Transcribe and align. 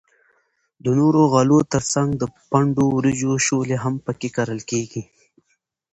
د 0.83 0.85
نورو 0.99 1.21
غلو 1.33 1.59
تر 1.73 1.81
څنگ 1.93 2.09
د 2.17 2.23
پنډو 2.49 2.85
وریجو 2.91 3.33
شولې 3.45 3.77
هم 3.83 3.95
پکښی 4.05 4.29
کرل 4.35 4.59
کیږي. 4.69 5.03